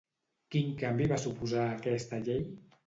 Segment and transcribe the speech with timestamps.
[0.55, 2.45] Quin canvi va suposar aquesta llei?